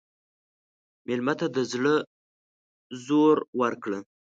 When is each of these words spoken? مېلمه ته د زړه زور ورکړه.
مېلمه 1.07 1.33
ته 1.39 1.47
د 1.55 1.57
زړه 1.71 1.95
زور 3.05 3.37
ورکړه. 3.59 3.99